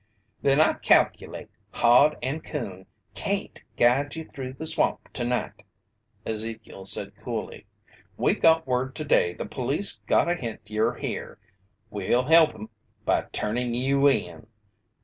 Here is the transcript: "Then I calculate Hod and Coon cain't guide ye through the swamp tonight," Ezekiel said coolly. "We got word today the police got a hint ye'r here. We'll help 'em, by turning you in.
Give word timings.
"Then 0.41 0.59
I 0.59 0.73
calculate 0.73 1.49
Hod 1.73 2.17
and 2.23 2.43
Coon 2.43 2.87
cain't 3.13 3.61
guide 3.77 4.15
ye 4.15 4.23
through 4.23 4.53
the 4.53 4.65
swamp 4.65 5.13
tonight," 5.13 5.61
Ezekiel 6.25 6.85
said 6.85 7.15
coolly. 7.17 7.67
"We 8.17 8.33
got 8.33 8.65
word 8.65 8.95
today 8.95 9.35
the 9.35 9.45
police 9.45 9.99
got 10.07 10.27
a 10.27 10.33
hint 10.33 10.71
ye'r 10.71 10.95
here. 10.95 11.37
We'll 11.91 12.23
help 12.23 12.55
'em, 12.55 12.69
by 13.05 13.27
turning 13.31 13.75
you 13.75 14.07
in. 14.09 14.47